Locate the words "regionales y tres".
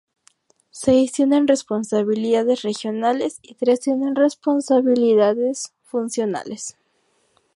2.63-3.81